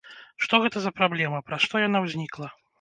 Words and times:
Што 0.45 0.59
гэта 0.63 0.77
за 0.87 0.93
праблема, 1.01 1.43
праз 1.51 1.61
што 1.69 1.85
яна 1.87 2.05
ўзнікла? 2.09 2.55